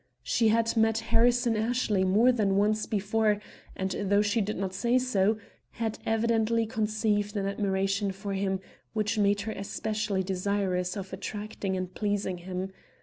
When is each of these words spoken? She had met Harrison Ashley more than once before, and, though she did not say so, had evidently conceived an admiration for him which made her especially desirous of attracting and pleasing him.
She 0.23 0.47
had 0.47 0.75
met 0.75 0.97
Harrison 1.13 1.55
Ashley 1.55 2.03
more 2.03 2.31
than 2.31 2.55
once 2.57 2.87
before, 2.87 3.37
and, 3.75 3.91
though 3.91 4.23
she 4.23 4.41
did 4.41 4.57
not 4.57 4.73
say 4.73 4.97
so, 4.97 5.37
had 5.73 5.99
evidently 6.07 6.65
conceived 6.65 7.37
an 7.37 7.45
admiration 7.45 8.11
for 8.11 8.33
him 8.33 8.61
which 8.93 9.19
made 9.19 9.41
her 9.41 9.51
especially 9.51 10.23
desirous 10.23 10.97
of 10.97 11.13
attracting 11.13 11.77
and 11.77 11.93
pleasing 11.93 12.39
him. 12.39 12.71